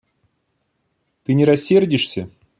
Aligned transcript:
Ты 1.25 1.35
не 1.35 1.45
рассердишься? 1.45 2.27